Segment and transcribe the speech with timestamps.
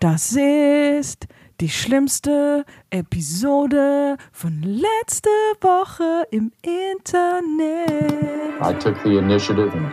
[0.00, 1.26] Das ist
[1.60, 5.28] die schlimmste Episode von letzte
[5.60, 8.30] Woche im Internet.
[8.62, 9.92] I took the initiative in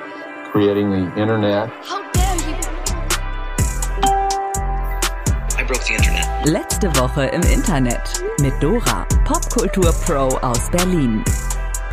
[0.54, 1.70] creating the internet.
[1.82, 2.56] How dare you!
[5.60, 6.26] I broke the internet.
[6.46, 11.22] Letzte Woche im Internet mit Dora, Popkultur-Pro aus Berlin.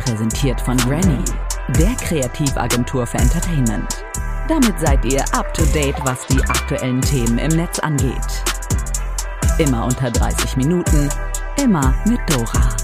[0.05, 1.21] Präsentiert von Granny,
[1.77, 4.04] der Kreativagentur für Entertainment.
[4.47, 8.43] Damit seid ihr up to date, was die aktuellen Themen im Netz angeht.
[9.57, 11.09] Immer unter 30 Minuten,
[11.59, 12.75] immer mit Dora.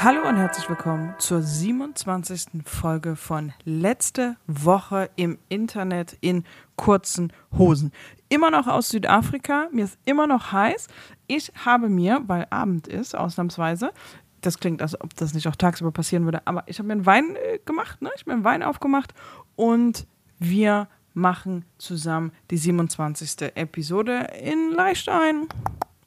[0.00, 2.64] Hallo und herzlich willkommen zur 27.
[2.64, 6.44] Folge von Letzte Woche im Internet in
[6.76, 7.92] kurzen Hosen.
[8.28, 10.88] Immer noch aus Südafrika, mir ist immer noch heiß.
[11.28, 13.92] Ich habe mir, weil Abend ist, ausnahmsweise,
[14.40, 17.06] das klingt, als ob das nicht auch tagsüber passieren würde, aber ich habe mir einen
[17.06, 18.10] Wein äh, gemacht, ne?
[18.16, 19.12] ich habe mir einen Wein aufgemacht
[19.54, 20.06] und
[20.38, 23.52] wir machen zusammen die 27.
[23.56, 25.48] Episode in leicht ein,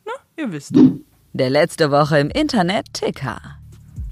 [0.05, 0.11] ne?
[0.37, 0.75] ihr wisst.
[1.33, 3.39] Der letzte Woche im Internet Ticker.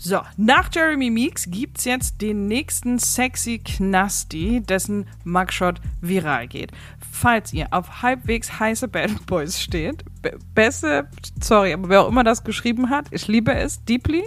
[0.01, 6.71] So, nach Jeremy Meeks gibt's jetzt den nächsten sexy Knasti, dessen Mugshot viral geht.
[7.11, 11.07] Falls ihr auf halbwegs heiße Bad Boys steht, be beste,
[11.41, 14.23] sorry, aber wer auch immer das geschrieben hat, ich liebe es deeply.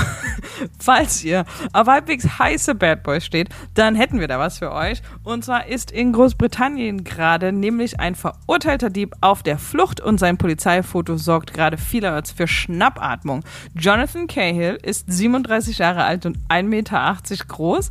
[0.78, 5.02] Falls ihr auf halbwegs heiße Bad Boys steht, dann hätten wir da was für euch.
[5.22, 10.38] Und zwar ist in Großbritannien gerade nämlich ein verurteilter Dieb auf der Flucht und sein
[10.38, 13.44] Polizeifoto sorgt gerade vielerorts für Schnappatmung.
[13.74, 17.90] Jonathan Cahill ist 37 Jahre alt und 1,80 Meter groß.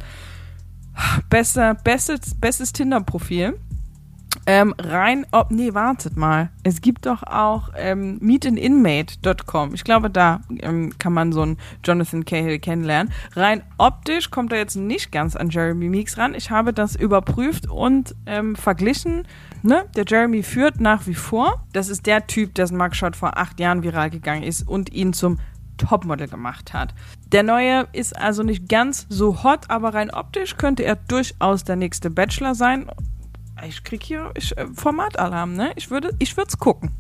[1.30, 3.58] Bester, bestes, bestes Tinder-Profil.
[4.46, 6.50] Ähm, rein, ob, nee, wartet mal.
[6.64, 9.74] Es gibt doch auch ähm, meetinmate.com.
[9.74, 13.14] Ich glaube, da ähm, kann man so einen Jonathan Cahill kennenlernen.
[13.36, 16.36] Rein optisch kommt er jetzt nicht ganz an Jeremy Meeks ran.
[16.36, 19.26] Ich habe das überprüft und ähm, verglichen.
[19.62, 19.86] Ne?
[19.96, 21.66] Der Jeremy führt nach wie vor.
[21.72, 25.40] Das ist der Typ, dessen Mugshot vor acht Jahren viral gegangen ist und ihn zum
[25.78, 26.94] Topmodel gemacht hat.
[27.32, 31.78] Der neue ist also nicht ganz so hot, aber rein optisch könnte er durchaus der
[31.78, 32.90] nächste Bachelor sein
[33.68, 35.72] ich krieg hier äh, Formatalarm, ne?
[35.76, 36.92] Ich würde ich würde es gucken.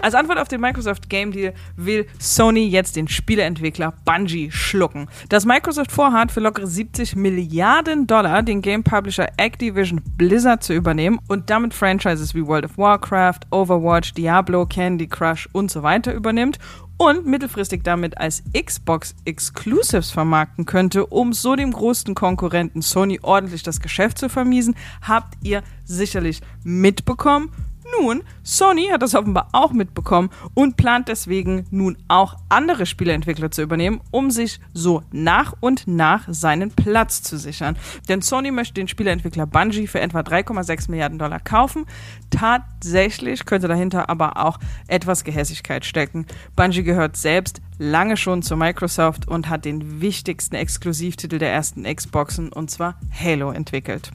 [0.00, 5.08] Als Antwort auf den Microsoft Game Deal will Sony jetzt den Spieleentwickler Bungie schlucken.
[5.28, 11.18] Dass Microsoft vorhat, für lockere 70 Milliarden Dollar den Game Publisher Activision Blizzard zu übernehmen
[11.28, 16.58] und damit Franchises wie World of Warcraft, Overwatch, Diablo, Candy Crush und so weiter übernimmt
[16.98, 23.62] und mittelfristig damit als Xbox Exclusives vermarkten könnte, um so dem größten Konkurrenten Sony ordentlich
[23.62, 27.50] das Geschäft zu vermiesen, habt ihr sicherlich mitbekommen.
[27.92, 33.62] Nun, Sony hat das offenbar auch mitbekommen und plant deswegen nun auch andere Spieleentwickler zu
[33.62, 37.76] übernehmen, um sich so nach und nach seinen Platz zu sichern.
[38.08, 41.86] Denn Sony möchte den Spieleentwickler Bungie für etwa 3,6 Milliarden Dollar kaufen.
[42.30, 44.58] Tatsächlich könnte dahinter aber auch
[44.88, 46.26] etwas Gehässigkeit stecken.
[46.56, 52.52] Bungie gehört selbst lange schon zu Microsoft und hat den wichtigsten Exklusivtitel der ersten Xboxen
[52.52, 54.10] und zwar Halo entwickelt.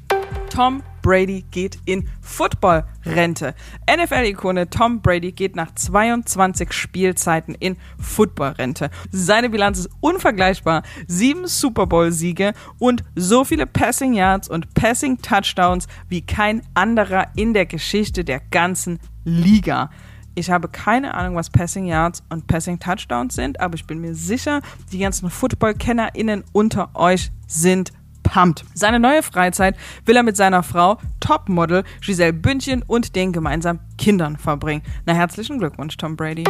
[0.51, 3.55] Tom Brady geht in Football-Rente.
[3.89, 8.89] NFL-Ikone Tom Brady geht nach 22 Spielzeiten in Football-Rente.
[9.11, 10.83] Seine Bilanz ist unvergleichbar.
[11.07, 17.53] Sieben Super Bowl-Siege und so viele Passing Yards und Passing Touchdowns wie kein anderer in
[17.53, 19.89] der Geschichte der ganzen Liga.
[20.35, 24.15] Ich habe keine Ahnung, was Passing Yards und Passing Touchdowns sind, aber ich bin mir
[24.15, 24.61] sicher,
[24.91, 27.93] die ganzen Football-KennerInnen unter euch sind
[28.23, 28.63] pumped.
[28.73, 34.37] Seine neue Freizeit will er mit seiner Frau, Topmodel Giselle Bündchen und den gemeinsamen Kindern
[34.37, 34.83] verbringen.
[35.05, 36.43] Na, herzlichen Glückwunsch, Tom Brady.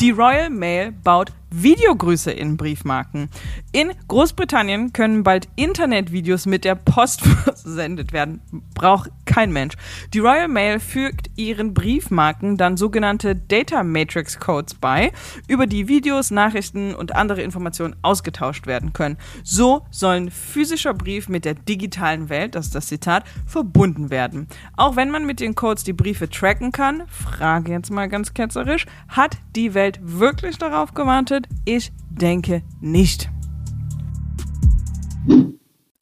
[0.00, 3.30] Die Royal Mail baut Videogrüße in Briefmarken.
[3.72, 7.22] In Großbritannien können bald Internetvideos mit der Post
[7.56, 8.42] versendet werden.
[8.74, 9.74] Braucht kein Mensch.
[10.12, 15.12] Die Royal Mail fügt ihren Briefmarken dann sogenannte Data Matrix Codes bei,
[15.48, 19.16] über die Videos, Nachrichten und andere Informationen ausgetauscht werden können.
[19.42, 24.46] So sollen physischer Brief mit der digitalen Welt, das ist das Zitat, verbunden werden.
[24.76, 28.86] Auch wenn man mit den Codes die Briefe tracken kann, frage jetzt mal ganz ketzerisch,
[29.08, 31.45] hat die Welt wirklich darauf gewartet?
[31.64, 33.30] Ich denke nicht.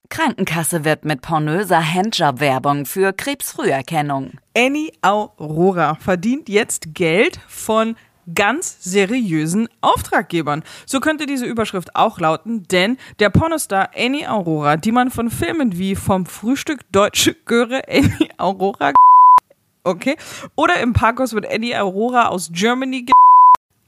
[0.08, 4.32] Krankenkasse wird mit pornöser Handjob-Werbung für Krebsfrüherkennung.
[4.56, 7.96] Annie Aurora verdient jetzt Geld von
[8.32, 10.62] ganz seriösen Auftraggebern.
[10.86, 15.76] So könnte diese Überschrift auch lauten, denn der Pornostar Annie Aurora, die man von Filmen
[15.78, 18.92] wie vom Frühstück Deutsche Göre Annie Aurora
[19.84, 20.16] okay,
[20.56, 23.04] oder im Parkhaus wird Annie Aurora aus Germany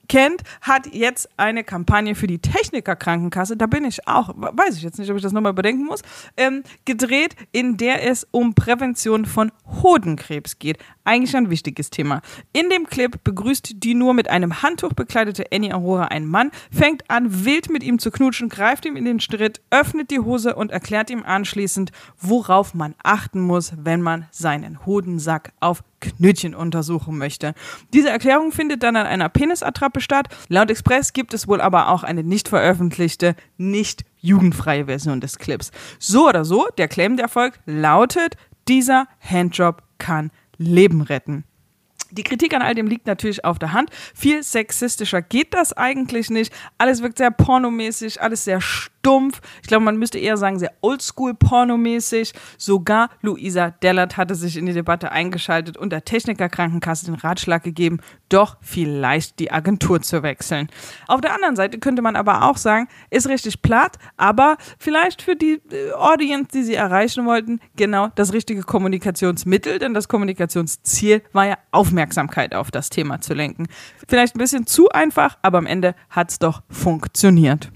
[0.09, 4.99] kennt, hat jetzt eine Kampagne für die Technikerkrankenkasse, da bin ich auch, weiß ich jetzt
[4.99, 6.03] nicht, ob ich das nochmal bedenken muss,
[6.37, 10.79] ähm, gedreht, in der es um Prävention von Hodenkrebs geht.
[11.07, 12.21] Eigentlich ein wichtiges Thema.
[12.53, 17.09] In dem Clip begrüßt die nur mit einem Handtuch bekleidete Annie Aurora einen Mann, fängt
[17.09, 20.73] an, wild mit ihm zu knutschen, greift ihm in den Stritt, öffnet die Hose und
[20.73, 27.55] erklärt ihm anschließend, worauf man achten muss, wenn man seinen Hodensack auf Knötchen untersuchen möchte.
[27.93, 30.27] Diese Erklärung findet dann an einer Penisattrappe statt.
[30.49, 35.71] Laut Express gibt es wohl aber auch eine nicht veröffentlichte, nicht jugendfreie Version des Clips.
[36.01, 38.37] So oder so, der Claim der folgt lautet,
[38.67, 41.45] dieser Handjob kann Leben retten.
[42.11, 43.91] Die Kritik an all dem liegt natürlich auf der Hand.
[44.15, 46.53] Viel sexistischer geht das eigentlich nicht.
[46.79, 48.61] Alles wirkt sehr pornomäßig, alles sehr
[49.07, 49.41] stumpf.
[49.63, 52.33] Ich glaube, man müsste eher sagen, sehr oldschool-pornomäßig.
[52.59, 58.01] Sogar Luisa Dellert hatte sich in die Debatte eingeschaltet und der Technikerkrankenkasse den Ratschlag gegeben,
[58.29, 60.69] doch vielleicht die Agentur zu wechseln.
[61.07, 65.37] Auf der anderen Seite könnte man aber auch sagen, ist richtig platt, aber vielleicht für
[65.37, 71.47] die äh, Audience, die sie erreichen wollten, genau das richtige Kommunikationsmittel, denn das Kommunikationsziel war
[71.47, 73.69] ja Aufmerksamkeit auf das Thema zu lenken.
[74.09, 77.71] Vielleicht ein bisschen zu einfach, aber am Ende hat es doch funktioniert.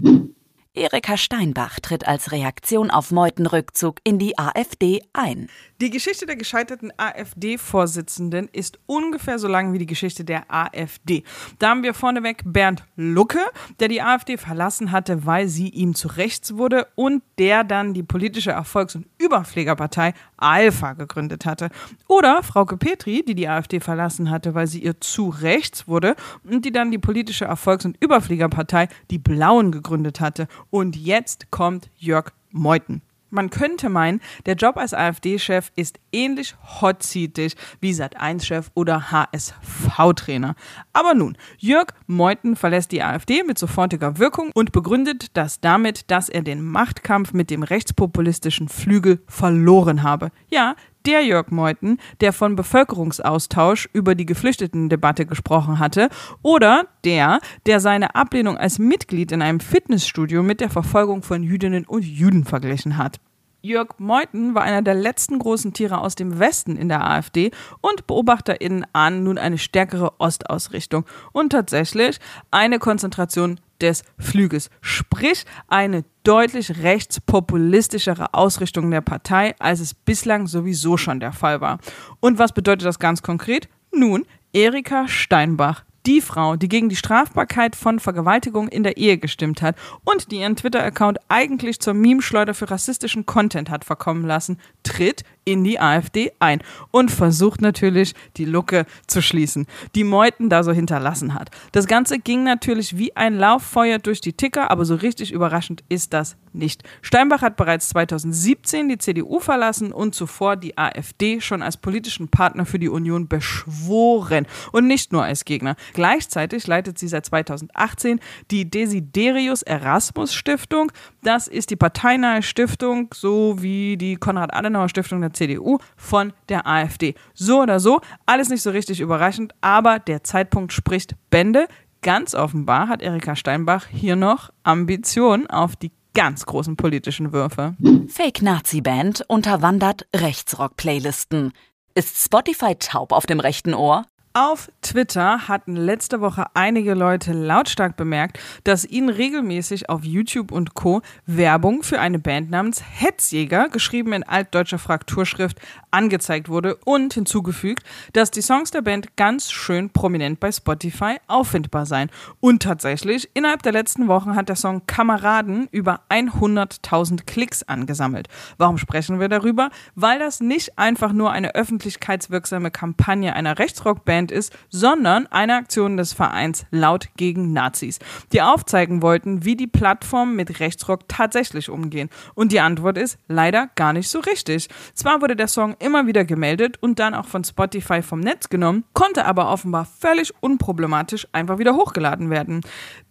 [0.72, 5.49] Erika Steinbach tritt als Reaktion auf Meutenrückzug in die AfD ein.
[5.81, 11.25] Die Geschichte der gescheiterten AfD-Vorsitzenden ist ungefähr so lang wie die Geschichte der AfD.
[11.58, 13.44] Da haben wir vorneweg Bernd Lucke,
[13.81, 18.05] der die AfD verlassen hatte, weil sie ihm zu rechts wurde und der dann die
[18.05, 21.69] politische Erfolgs- und Überpflegerpartei Alpha gegründet hatte.
[22.08, 26.64] Oder Frauke Petri, die die AfD verlassen hatte, weil sie ihr zu rechts wurde und
[26.64, 30.49] die dann die politische Erfolgs- und Überpflegerpartei Die Blauen gegründet hatte.
[30.70, 33.02] Und jetzt kommt Jörg Meuthen.
[33.31, 40.55] Man könnte meinen, der Job als AfD-Chef ist ähnlich hotseatig wie Sat1-Chef oder HSV-Trainer.
[40.93, 46.29] Aber nun, Jörg Meuthen verlässt die AfD mit sofortiger Wirkung und begründet das damit, dass
[46.29, 50.31] er den Machtkampf mit dem rechtspopulistischen Flügel verloren habe.
[50.50, 50.75] Ja,
[51.06, 56.08] der Jörg Meuthen, der von Bevölkerungsaustausch über die Geflüchtetendebatte gesprochen hatte,
[56.43, 61.85] oder der, der seine Ablehnung als Mitglied in einem Fitnessstudio mit der Verfolgung von Jüdinnen
[61.85, 63.20] und Juden verglichen hat.
[63.62, 67.51] Jörg Meuthen war einer der letzten großen Tiere aus dem Westen in der AfD
[67.83, 72.19] und BeobachterInnen ahnen nun eine stärkere Ostausrichtung und tatsächlich
[72.51, 80.97] eine Konzentration des Flüges, sprich eine deutlich rechtspopulistischere Ausrichtung der Partei, als es bislang sowieso
[80.97, 81.79] schon der Fall war.
[82.21, 83.69] Und was bedeutet das ganz konkret?
[83.93, 89.62] Nun, Erika Steinbach, die Frau, die gegen die Strafbarkeit von Vergewaltigung in der Ehe gestimmt
[89.62, 95.25] hat und die ihren Twitter-Account eigentlich zur Meme-Schleuder für rassistischen Content hat verkommen lassen, tritt
[95.45, 100.73] in die AfD ein und versucht natürlich, die Lucke zu schließen, die Meuthen da so
[100.73, 101.51] hinterlassen hat.
[101.73, 106.13] Das Ganze ging natürlich wie ein Lauffeuer durch die Ticker, aber so richtig überraschend ist
[106.13, 106.83] das nicht.
[107.03, 112.67] Steinbach hat bereits 2017 die CDU verlassen und zuvor die AfD schon als politischen Partner
[112.67, 115.77] für die Union beschworen und nicht nur als Gegner.
[115.95, 118.21] Gleichzeitig leitet sie seit 2018
[118.51, 120.91] die Desiderius Erasmus Stiftung.
[121.23, 127.15] Das ist die parteinahe Stiftung, so wie die Konrad-Adenauer Stiftung der CDU von der AfD.
[127.35, 131.67] So oder so, alles nicht so richtig überraschend, aber der Zeitpunkt spricht Bände.
[132.03, 137.77] Ganz offenbar hat Erika Steinbach hier noch Ambitionen auf die ganz großen politischen Würfe.
[138.09, 141.53] Fake-Nazi-Band unterwandert Rechtsrock-Playlisten.
[141.94, 144.06] Ist Spotify taub auf dem rechten Ohr?
[144.32, 150.75] Auf Twitter hatten letzte Woche einige Leute lautstark bemerkt, dass ihnen regelmäßig auf YouTube und
[150.75, 151.03] Co.
[151.27, 155.60] Werbung für eine Band namens Hetzjäger, geschrieben in altdeutscher Frakturschrift,
[155.91, 157.82] angezeigt wurde und hinzugefügt,
[158.13, 162.08] dass die Songs der Band ganz schön prominent bei Spotify auffindbar seien.
[162.39, 168.29] Und tatsächlich, innerhalb der letzten Wochen hat der Song Kameraden über 100.000 Klicks angesammelt.
[168.58, 169.70] Warum sprechen wir darüber?
[169.96, 175.96] Weil das nicht einfach nur eine öffentlichkeitswirksame Kampagne einer Rechtsrockband Band ist, sondern eine Aktion
[175.96, 177.98] des Vereins Laut gegen Nazis,
[178.32, 182.10] die aufzeigen wollten, wie die Plattformen mit Rechtsrock tatsächlich umgehen.
[182.34, 184.69] Und die Antwort ist leider gar nicht so richtig.
[184.93, 188.84] Zwar wurde der Song immer wieder gemeldet und dann auch von Spotify vom Netz genommen,
[188.93, 192.60] konnte aber offenbar völlig unproblematisch einfach wieder hochgeladen werden.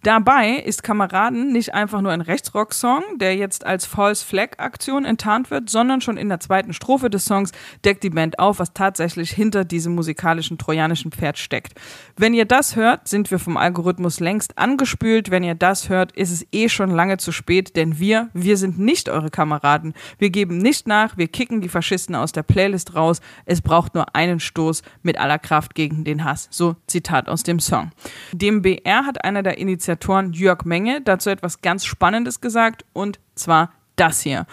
[0.03, 5.69] Dabei ist Kameraden nicht einfach nur ein Rechtsrock-Song, der jetzt als False Flag-Aktion enttarnt wird,
[5.69, 7.51] sondern schon in der zweiten Strophe des Songs
[7.83, 11.73] deckt die Band auf, was tatsächlich hinter diesem musikalischen trojanischen trojanischen Pferd steckt.
[12.17, 15.31] Wenn ihr das hört, sind wir vom Algorithmus längst angespült.
[15.31, 18.79] Wenn ihr das hört, ist es eh schon lange zu spät, denn wir, wir sind
[18.79, 19.93] nicht eure Kameraden.
[20.17, 23.21] Wir geben nicht nach, wir kicken die Faschisten aus der Playlist raus.
[23.45, 26.47] Es braucht nur einen Stoß mit aller Kraft gegen den Hass.
[26.51, 27.91] So Zitat aus dem Song.
[28.33, 33.71] Dem BR hat einer der Initiatoren Jörg Menge dazu etwas ganz Spannendes gesagt und zwar
[33.95, 34.45] das hier.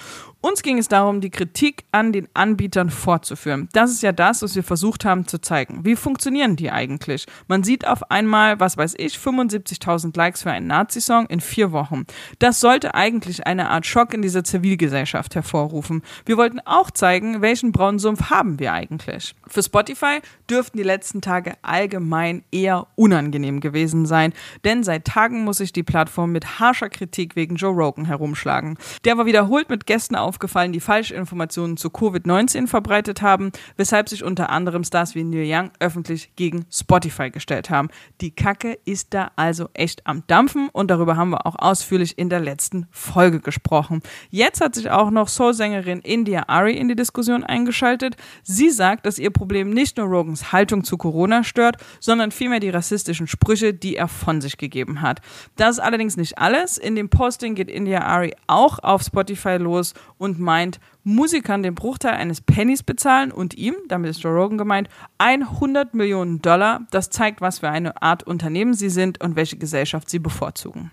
[0.43, 3.69] Uns ging es darum, die Kritik an den Anbietern fortzuführen.
[3.73, 5.85] Das ist ja das, was wir versucht haben zu zeigen.
[5.85, 7.27] Wie funktionieren die eigentlich?
[7.49, 12.05] Man sieht auf einmal, was weiß ich, 75.000 Likes für einen Nazi-Song in vier Wochen.
[12.39, 16.03] Das sollte eigentlich eine Art Schock in dieser Zivilgesellschaft hervorrufen.
[16.27, 19.35] Wir wollten auch zeigen, welchen braunen Sumpf haben wir eigentlich.
[19.49, 24.33] Für Spotify dürften die letzten Tage allgemein eher unangenehm gewesen sein,
[24.65, 28.79] denn seit Tagen muss sich die Plattform mit harscher Kritik wegen Joe Rogan herumschlagen.
[29.05, 34.51] Der war wiederholt mit Gästen aufgefallen, die Falschinformationen zu Covid-19 verbreitet haben, weshalb sich unter
[34.51, 37.89] anderem Stars wie Neil Young öffentlich gegen Spotify gestellt haben.
[38.21, 42.29] Die Kacke ist da also echt am Dampfen und darüber haben wir auch ausführlich in
[42.29, 44.03] der letzten Folge gesprochen.
[44.31, 48.17] Jetzt hat sich auch noch Soul-Sängerin India Ari in die Diskussion eingeschaltet.
[48.43, 52.71] Sie sagt, dass ihr Problem nicht nur Rogans Haltung zu Corona stört, sondern vielmehr die
[52.71, 55.21] rassistischen Sprüche, die er von sich gegeben hat.
[55.57, 56.79] Das ist allerdings nicht alles.
[56.79, 62.15] In dem Posting geht India Ari auch auf Spotify los und meint, Musikern den Bruchteil
[62.15, 66.81] eines Pennys bezahlen und ihm, damit ist Joe Rogan gemeint, 100 Millionen Dollar.
[66.91, 70.91] Das zeigt, was für eine Art Unternehmen sie sind und welche Gesellschaft sie bevorzugen.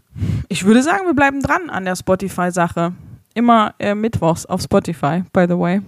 [0.49, 2.93] Ich würde sagen, wir bleiben dran an der Spotify-Sache.
[3.33, 5.81] Immer äh, mittwochs auf Spotify, by the way.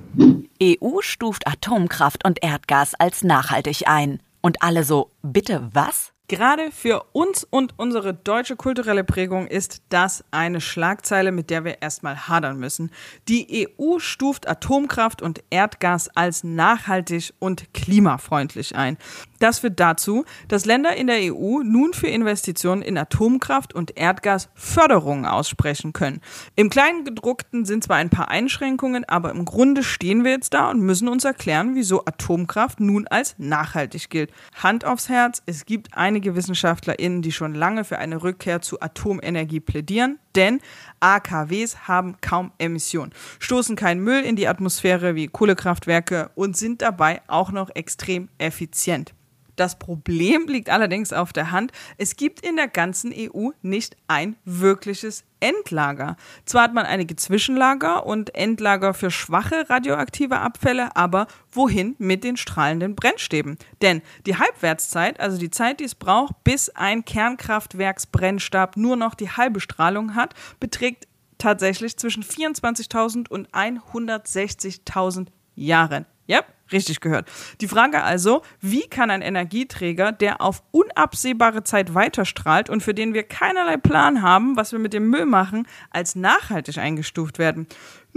[0.62, 4.20] EU stuft Atomkraft und Erdgas als nachhaltig ein.
[4.42, 6.14] Und alle so, bitte was?
[6.27, 11.84] Gerade für uns und unsere deutsche kulturelle Prägung ist das eine Schlagzeile, mit der wir
[11.84, 12.89] erstmal hadern müssen.
[13.27, 18.98] Die EU stuft Atomkraft und Erdgas als nachhaltig und klimafreundlich ein.
[19.39, 24.50] Das führt dazu, dass Länder in der EU nun für Investitionen in Atomkraft und Erdgas
[24.55, 26.22] Förderungen aussprechen können.
[26.55, 30.79] Im Kleingedruckten sind zwar ein paar Einschränkungen, aber im Grunde stehen wir jetzt da und
[30.79, 34.32] müssen uns erklären, wieso Atomkraft nun als nachhaltig gilt.
[34.55, 39.60] Hand aufs Herz, es gibt einige WissenschaftlerInnen, die schon lange für eine Rückkehr zu Atomenergie
[39.60, 40.62] plädieren, denn
[41.01, 47.22] AKWs haben kaum Emissionen, stoßen keinen Müll in die Atmosphäre wie Kohlekraftwerke und sind dabei
[47.27, 49.13] auch noch extrem effizient.
[49.56, 51.72] Das Problem liegt allerdings auf der Hand.
[51.98, 56.18] Es gibt in der ganzen EU nicht ein wirkliches Endlager.
[56.46, 62.38] Zwar hat man einige Zwischenlager und Endlager für schwache radioaktive Abfälle, aber wohin mit den
[62.38, 63.58] strahlenden Brennstäben?
[63.82, 69.30] Denn die Halbwertszeit, also die Zeit, die es braucht, bis ein Kernkraftwerksbrennstab nur noch die
[69.30, 71.08] halbe Strahlung hat, beträgt
[71.38, 76.06] tatsächlich zwischen 24.000 und 160.000 Jahren.
[76.28, 77.29] Yep, Richtig gehört.
[77.62, 83.13] Die Frage also, wie kann ein Energieträger, der auf unabsehbare Zeit weiterstrahlt und für den
[83.13, 87.67] wir keinerlei Plan haben, was wir mit dem Müll machen, als nachhaltig eingestuft werden?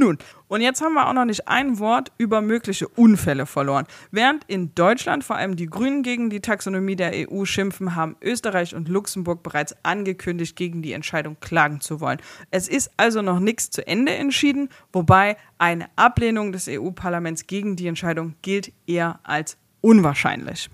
[0.01, 3.85] Nun, und jetzt haben wir auch noch nicht ein Wort über mögliche Unfälle verloren.
[4.13, 8.77] Während in Deutschland vor allem die Grünen gegen die Taxonomie der EU schimpfen, haben Österreich
[8.77, 12.19] und Luxemburg bereits angekündigt, gegen die Entscheidung klagen zu wollen.
[12.53, 17.89] Es ist also noch nichts zu Ende entschieden, wobei eine Ablehnung des EU-Parlaments gegen die
[17.89, 20.71] Entscheidung gilt eher als unwahrscheinlich.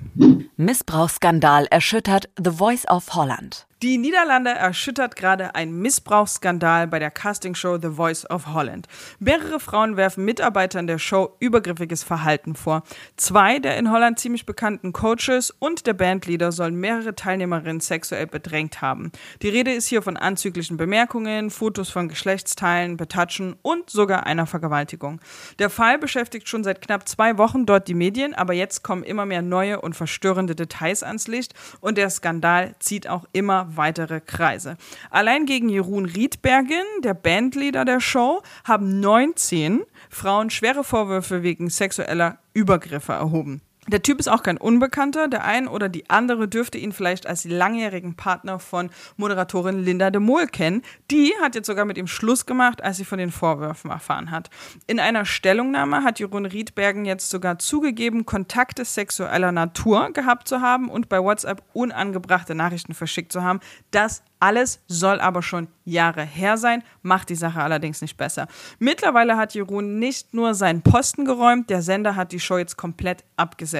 [0.58, 3.66] Missbrauchsskandal erschüttert The Voice of Holland.
[3.84, 8.88] Die Niederlande erschüttert gerade ein Missbrauchsskandal bei der Castingshow The Voice of Holland.
[9.18, 12.82] Mehrere Frauen werfen Mitarbeitern der Show übergriffiges Verhalten vor.
[13.18, 18.80] Zwei der in Holland ziemlich bekannten Coaches und der Bandleader sollen mehrere Teilnehmerinnen sexuell bedrängt
[18.80, 19.12] haben.
[19.42, 25.20] Die Rede ist hier von anzüglichen Bemerkungen, Fotos von Geschlechtsteilen, Betatschen und sogar einer Vergewaltigung.
[25.58, 29.26] Der Fall beschäftigt schon seit knapp zwei Wochen dort die Medien, aber jetzt kommen immer
[29.26, 34.76] mehr neue und verstörende Details ans Licht und der Skandal zieht auch immer weitere Kreise.
[35.10, 42.38] Allein gegen Jeroen Riedbergen, der Bandleader der Show, haben 19 Frauen schwere Vorwürfe wegen sexueller
[42.52, 43.62] Übergriffe erhoben.
[43.86, 45.28] Der Typ ist auch kein Unbekannter.
[45.28, 50.20] Der ein oder die andere dürfte ihn vielleicht als langjährigen Partner von Moderatorin Linda de
[50.20, 50.82] Mol kennen.
[51.10, 54.48] Die hat jetzt sogar mit ihm Schluss gemacht, als sie von den Vorwürfen erfahren hat.
[54.86, 60.88] In einer Stellungnahme hat Jeroen Riedbergen jetzt sogar zugegeben, Kontakte sexueller Natur gehabt zu haben
[60.88, 63.60] und bei WhatsApp unangebrachte Nachrichten verschickt zu haben.
[63.90, 68.46] Das alles soll aber schon Jahre her sein, macht die Sache allerdings nicht besser.
[68.78, 73.24] Mittlerweile hat Jeroen nicht nur seinen Posten geräumt, der Sender hat die Show jetzt komplett
[73.36, 73.73] abgesetzt.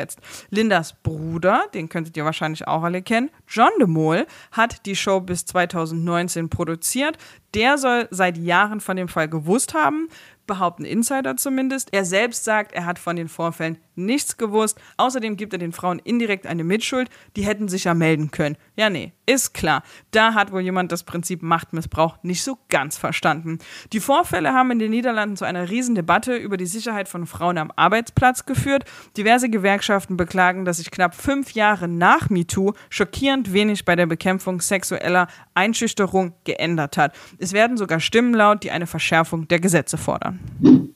[0.50, 5.20] Lindas Bruder, den könntet ihr wahrscheinlich auch alle kennen, John de Mol, hat die Show
[5.20, 7.16] bis 2019 produziert.
[7.54, 10.08] Der soll seit Jahren von dem Fall gewusst haben.
[10.46, 11.88] Behaupten Insider zumindest.
[11.92, 14.78] Er selbst sagt, er hat von den Vorfällen nichts gewusst.
[14.96, 17.08] Außerdem gibt er den Frauen indirekt eine Mitschuld.
[17.36, 18.56] Die hätten sich ja melden können.
[18.76, 19.82] Ja, nee, ist klar.
[20.10, 23.58] Da hat wohl jemand das Prinzip Machtmissbrauch nicht so ganz verstanden.
[23.92, 27.72] Die Vorfälle haben in den Niederlanden zu einer Riesendebatte über die Sicherheit von Frauen am
[27.76, 28.84] Arbeitsplatz geführt.
[29.16, 34.60] Diverse Gewerkschaften beklagen, dass sich knapp fünf Jahre nach MeToo schockierend wenig bei der Bekämpfung
[34.60, 37.14] sexueller Einschüchterung geändert hat.
[37.38, 40.33] Es werden sogar Stimmen laut, die eine Verschärfung der Gesetze fordern.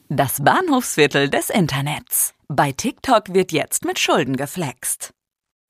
[0.08, 2.34] Das Bahnhofsviertel des Internets.
[2.48, 5.12] Bei TikTok wird jetzt mit Schulden geflext.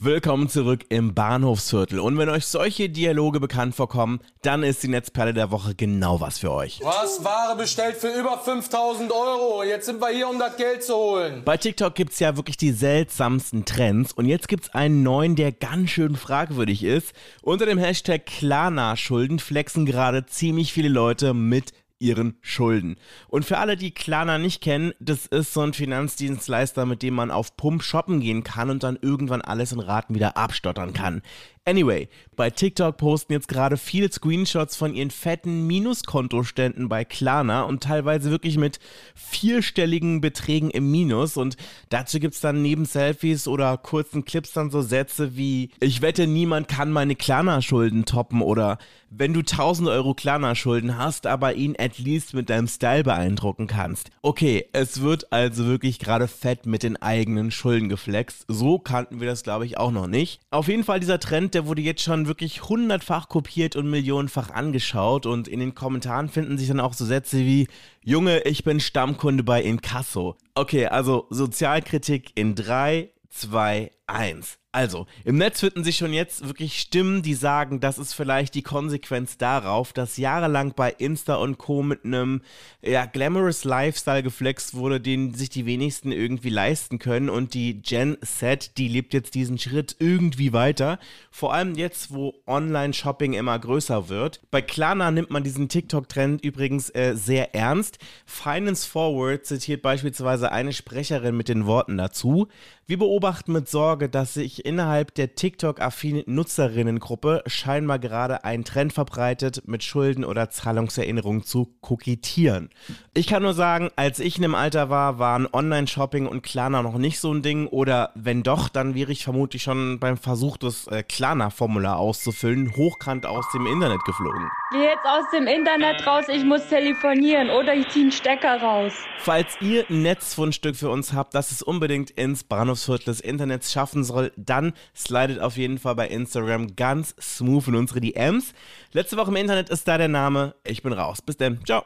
[0.01, 1.99] Willkommen zurück im Bahnhofsviertel.
[1.99, 6.39] Und wenn euch solche Dialoge bekannt vorkommen, dann ist die Netzperle der Woche genau was
[6.39, 6.79] für euch.
[6.85, 7.25] Was?
[7.25, 9.65] Ware bestellt für über 5000 Euro.
[9.65, 11.43] Jetzt sind wir hier, um das Geld zu holen.
[11.45, 14.13] Bei TikTok gibt's ja wirklich die seltsamsten Trends.
[14.13, 17.13] Und jetzt gibt's einen neuen, der ganz schön fragwürdig ist.
[17.43, 22.97] Unter dem Hashtag Klarna-Schulden flexen gerade ziemlich viele Leute mit ihren Schulden.
[23.28, 27.31] Und für alle, die Klarna nicht kennen, das ist so ein Finanzdienstleister, mit dem man
[27.31, 31.23] auf Pump shoppen gehen kann und dann irgendwann alles in Raten wieder abstottern kann.
[31.69, 37.83] Anyway, bei TikTok posten jetzt gerade viele Screenshots von ihren fetten Minuskontoständen bei Klarna und
[37.83, 38.79] teilweise wirklich mit
[39.15, 41.37] vierstelligen Beträgen im Minus.
[41.37, 41.59] Und
[41.91, 46.27] dazu gibt es dann neben Selfies oder kurzen Clips dann so Sätze wie: Ich wette,
[46.27, 48.79] niemand kann meine Klarna-Schulden toppen oder
[49.11, 54.11] wenn du 1000 Euro Klarna-Schulden hast, aber ihn at least mit deinem Style beeindrucken kannst.
[54.23, 58.45] Okay, es wird also wirklich gerade fett mit den eigenen Schulden geflext.
[58.49, 60.41] So kannten wir das, glaube ich, auch noch nicht.
[60.51, 65.27] Auf jeden Fall dieser Trend, der wurde jetzt schon wirklich hundertfach kopiert und millionenfach angeschaut
[65.27, 67.69] und in den Kommentaren finden sich dann auch so Sätze wie
[68.05, 70.37] Junge, ich bin Stammkunde bei Inkasso.
[70.55, 74.59] Okay, also Sozialkritik in 3, 2, 1.
[74.78, 78.62] Also, im Netz finden sich schon jetzt wirklich Stimmen, die sagen, das ist vielleicht die
[78.62, 81.82] Konsequenz darauf, dass jahrelang bei Insta und Co.
[81.82, 82.42] mit einem
[82.80, 87.28] ja, glamorous Lifestyle geflext wurde, den sich die wenigsten irgendwie leisten können.
[87.28, 91.00] Und die Gen Z, die lebt jetzt diesen Schritt irgendwie weiter.
[91.32, 94.40] Vor allem jetzt, wo Online-Shopping immer größer wird.
[94.52, 97.99] Bei Klarna nimmt man diesen TikTok-Trend übrigens äh, sehr ernst.
[98.26, 102.47] Finance Forward zitiert beispielsweise eine Sprecherin mit den Worten dazu.
[102.90, 109.61] Wir beobachten mit Sorge, dass sich innerhalb der TikTok-affinen Nutzerinnengruppe scheinbar gerade ein Trend verbreitet,
[109.66, 112.71] mit Schulden oder Zahlungserinnerungen zu kokettieren.
[113.12, 116.97] Ich kann nur sagen, als ich in dem Alter war, waren Online-Shopping und Klarna noch
[116.97, 120.86] nicht so ein Ding oder wenn doch, dann wäre ich vermutlich schon beim Versuch, das
[120.86, 124.49] äh, Klarna-Formular auszufüllen, hochkant aus dem Internet geflogen.
[124.71, 128.95] Geh jetzt aus dem Internet raus, ich muss telefonieren oder ich ziehe einen Stecker raus.
[129.19, 132.45] Falls ihr ein Netzfundstück für uns habt, das es unbedingt ins
[132.78, 137.75] Bahnhofsviertel des Internets schaffen soll, dann slidet auf jeden Fall bei Instagram ganz smooth in
[137.75, 138.52] unsere DMs.
[138.93, 140.54] Letzte Woche im Internet ist da der Name.
[140.64, 141.21] Ich bin raus.
[141.23, 141.60] Bis dann.
[141.64, 141.84] Ciao.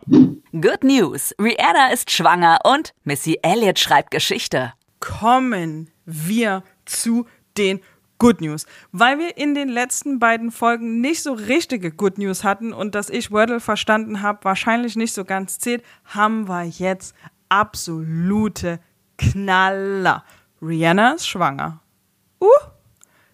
[0.53, 1.35] Good News.
[1.41, 4.73] Rihanna ist schwanger und Missy Elliott schreibt Geschichte.
[5.01, 7.27] Kommen wir zu
[7.57, 7.81] den
[8.19, 8.67] Good News.
[8.93, 13.11] Weil wir in den letzten beiden Folgen nicht so richtige Good News hatten und dass
[13.11, 17.17] ich Wordle verstanden habe, wahrscheinlich nicht so ganz zählt, haben wir jetzt
[17.49, 18.79] absolute
[19.19, 20.25] Knaller.
[20.63, 21.81] Rihanna ist schwanger.
[22.41, 22.47] Uh!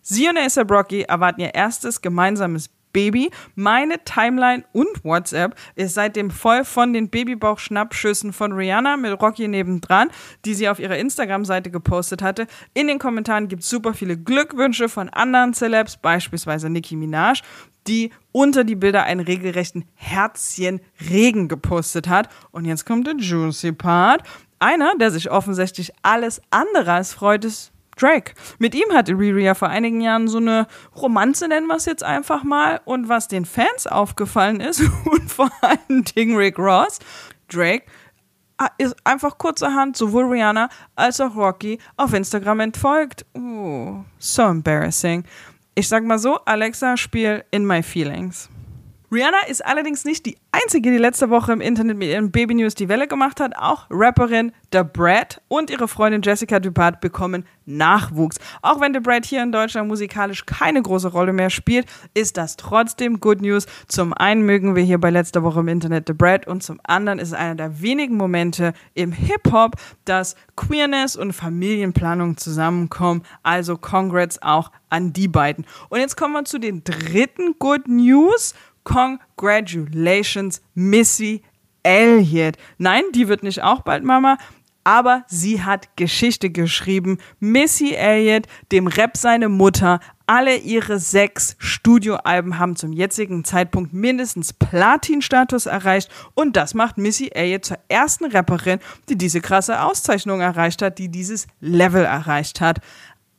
[0.00, 3.30] Sie und ASAP Rocky erwarten ihr erstes gemeinsames Baby.
[3.54, 10.08] Meine Timeline und WhatsApp ist seitdem voll von den Babybauch-Schnappschüssen von Rihanna mit Rocky nebendran,
[10.46, 12.46] die sie auf ihrer Instagram-Seite gepostet hatte.
[12.72, 17.42] In den Kommentaren gibt es super viele Glückwünsche von anderen Celebs, beispielsweise Nicki Minaj,
[17.86, 22.28] die unter die Bilder einen regelrechten Herzchenregen gepostet hat.
[22.50, 24.22] Und jetzt kommt der juicy Part.
[24.58, 28.34] Einer, der sich offensichtlich alles andere als freut, ist Drake.
[28.58, 30.66] Mit ihm hatte Riri ja vor einigen Jahren so eine
[30.96, 32.80] Romanze, nennen wir es jetzt einfach mal.
[32.84, 36.98] Und was den Fans aufgefallen ist, und vor allen Dingen Rick Ross,
[37.48, 37.84] Drake,
[38.58, 43.26] ah, ist einfach kurzerhand sowohl Rihanna als auch Rocky auf Instagram entfolgt.
[43.34, 45.24] Oh, so embarrassing.
[45.74, 48.48] Ich sag mal so, Alexa, spiel In My Feelings.
[49.10, 52.74] Rihanna ist allerdings nicht die einzige, die letzte Woche im Internet mit ihren Baby News
[52.74, 53.56] die Welle gemacht hat.
[53.56, 58.36] Auch Rapperin The Brad und ihre Freundin Jessica Dupart bekommen Nachwuchs.
[58.60, 62.56] Auch wenn The Brad hier in Deutschland musikalisch keine große Rolle mehr spielt, ist das
[62.56, 63.66] trotzdem Good News.
[63.86, 67.18] Zum einen mögen wir hier bei letzter Woche im Internet The Brad und zum anderen
[67.18, 73.22] ist es einer der wenigen Momente im Hip-Hop, dass Queerness und Familienplanung zusammenkommen.
[73.42, 75.66] Also Congrats auch an die beiden.
[75.88, 78.54] Und jetzt kommen wir zu den dritten Good News.
[78.88, 81.42] Congratulations, Missy
[81.82, 82.56] Elliott.
[82.78, 84.38] Nein, die wird nicht auch bald Mama,
[84.82, 87.18] aber sie hat Geschichte geschrieben.
[87.38, 94.52] Missy Elliott, dem Rap seine Mutter, Alle ihre sechs Studioalben haben zum jetzigen Zeitpunkt mindestens
[94.52, 100.82] Platin-Status erreicht und das macht Missy Elliott zur ersten Rapperin, die diese krasse Auszeichnung erreicht
[100.82, 102.80] hat, die dieses Level erreicht hat.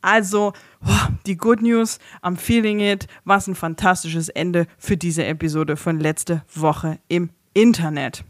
[0.02, 3.08] Also, boah, die Good News, I'm feeling it.
[3.26, 8.24] Was ein fantastisches Ende für diese Episode von letzte Woche im Internet.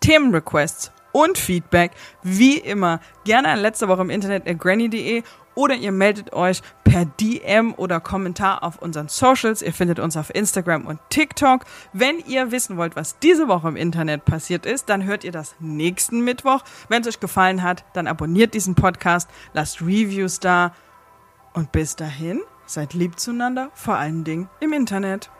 [0.00, 5.22] Themenrequests und Feedback, wie immer, gerne an letzte Woche im Internet at granny.de
[5.54, 9.62] oder ihr meldet euch per DM oder Kommentar auf unseren Socials.
[9.62, 11.64] Ihr findet uns auf Instagram und TikTok.
[11.92, 15.56] Wenn ihr wissen wollt, was diese Woche im Internet passiert ist, dann hört ihr das
[15.58, 16.62] nächsten Mittwoch.
[16.88, 20.72] Wenn es euch gefallen hat, dann abonniert diesen Podcast, lasst Reviews da
[21.54, 25.30] und bis dahin, seid lieb zueinander, vor allen Dingen im Internet.